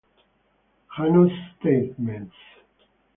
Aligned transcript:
János 0.97 1.31
Steinmetz 1.51 2.35